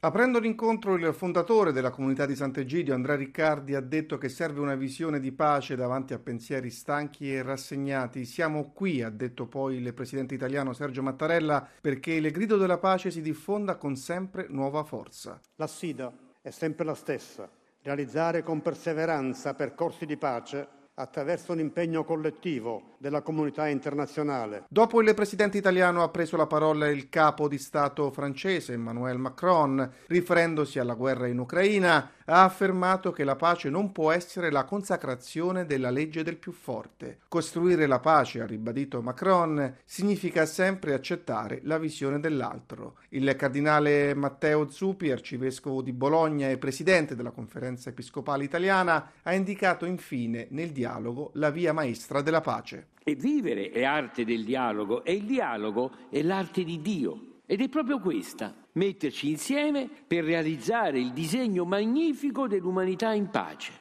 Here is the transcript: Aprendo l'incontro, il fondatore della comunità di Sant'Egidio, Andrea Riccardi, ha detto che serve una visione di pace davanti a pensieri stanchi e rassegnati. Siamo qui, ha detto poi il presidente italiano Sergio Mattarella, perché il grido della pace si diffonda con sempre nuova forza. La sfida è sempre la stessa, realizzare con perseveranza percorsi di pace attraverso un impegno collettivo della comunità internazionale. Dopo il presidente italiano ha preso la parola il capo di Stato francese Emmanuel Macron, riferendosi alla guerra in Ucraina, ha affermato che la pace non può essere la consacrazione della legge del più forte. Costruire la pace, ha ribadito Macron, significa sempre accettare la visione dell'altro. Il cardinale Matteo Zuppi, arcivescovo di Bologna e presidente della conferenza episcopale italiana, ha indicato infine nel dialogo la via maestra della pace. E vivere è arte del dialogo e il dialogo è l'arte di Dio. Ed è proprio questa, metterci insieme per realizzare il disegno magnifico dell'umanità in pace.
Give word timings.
Aprendo 0.00 0.38
l'incontro, 0.38 0.94
il 0.94 1.12
fondatore 1.12 1.72
della 1.72 1.90
comunità 1.90 2.24
di 2.24 2.36
Sant'Egidio, 2.36 2.94
Andrea 2.94 3.16
Riccardi, 3.16 3.74
ha 3.74 3.80
detto 3.80 4.16
che 4.16 4.28
serve 4.28 4.60
una 4.60 4.76
visione 4.76 5.18
di 5.18 5.32
pace 5.32 5.74
davanti 5.74 6.14
a 6.14 6.20
pensieri 6.20 6.70
stanchi 6.70 7.34
e 7.34 7.42
rassegnati. 7.42 8.24
Siamo 8.24 8.70
qui, 8.70 9.02
ha 9.02 9.10
detto 9.10 9.46
poi 9.46 9.78
il 9.78 9.92
presidente 9.94 10.36
italiano 10.36 10.72
Sergio 10.72 11.02
Mattarella, 11.02 11.66
perché 11.80 12.12
il 12.12 12.30
grido 12.30 12.56
della 12.56 12.78
pace 12.78 13.10
si 13.10 13.20
diffonda 13.20 13.74
con 13.74 13.96
sempre 13.96 14.46
nuova 14.48 14.84
forza. 14.84 15.40
La 15.56 15.66
sfida 15.66 16.12
è 16.40 16.50
sempre 16.50 16.84
la 16.84 16.94
stessa, 16.94 17.50
realizzare 17.82 18.44
con 18.44 18.62
perseveranza 18.62 19.54
percorsi 19.54 20.06
di 20.06 20.16
pace 20.16 20.77
attraverso 20.98 21.52
un 21.52 21.60
impegno 21.60 22.04
collettivo 22.04 22.96
della 22.98 23.22
comunità 23.22 23.68
internazionale. 23.68 24.64
Dopo 24.68 25.00
il 25.00 25.14
presidente 25.14 25.56
italiano 25.56 26.02
ha 26.02 26.08
preso 26.08 26.36
la 26.36 26.46
parola 26.46 26.88
il 26.88 27.08
capo 27.08 27.46
di 27.46 27.58
Stato 27.58 28.10
francese 28.10 28.72
Emmanuel 28.72 29.18
Macron, 29.18 29.88
riferendosi 30.08 30.78
alla 30.80 30.94
guerra 30.94 31.28
in 31.28 31.38
Ucraina, 31.38 32.10
ha 32.30 32.44
affermato 32.44 33.10
che 33.10 33.24
la 33.24 33.36
pace 33.36 33.70
non 33.70 33.90
può 33.90 34.10
essere 34.12 34.50
la 34.50 34.64
consacrazione 34.64 35.64
della 35.64 35.90
legge 35.90 36.22
del 36.22 36.36
più 36.36 36.52
forte. 36.52 37.20
Costruire 37.28 37.86
la 37.86 38.00
pace, 38.00 38.40
ha 38.40 38.46
ribadito 38.46 39.00
Macron, 39.00 39.76
significa 39.84 40.44
sempre 40.44 40.92
accettare 40.92 41.60
la 41.64 41.78
visione 41.78 42.20
dell'altro. 42.20 42.96
Il 43.10 43.34
cardinale 43.36 44.14
Matteo 44.14 44.68
Zuppi, 44.68 45.10
arcivescovo 45.10 45.80
di 45.80 45.92
Bologna 45.92 46.50
e 46.50 46.58
presidente 46.58 47.16
della 47.16 47.30
conferenza 47.30 47.88
episcopale 47.88 48.44
italiana, 48.44 49.12
ha 49.22 49.32
indicato 49.32 49.86
infine 49.86 50.48
nel 50.50 50.70
dialogo 50.70 51.30
la 51.34 51.50
via 51.50 51.72
maestra 51.72 52.20
della 52.20 52.42
pace. 52.42 52.88
E 53.04 53.14
vivere 53.14 53.70
è 53.70 53.84
arte 53.84 54.26
del 54.26 54.44
dialogo 54.44 55.02
e 55.02 55.14
il 55.14 55.24
dialogo 55.24 55.92
è 56.10 56.20
l'arte 56.20 56.62
di 56.62 56.82
Dio. 56.82 57.27
Ed 57.50 57.62
è 57.62 57.68
proprio 57.70 57.98
questa, 57.98 58.54
metterci 58.72 59.30
insieme 59.30 59.88
per 60.06 60.22
realizzare 60.22 61.00
il 61.00 61.12
disegno 61.12 61.64
magnifico 61.64 62.46
dell'umanità 62.46 63.14
in 63.14 63.30
pace. 63.30 63.72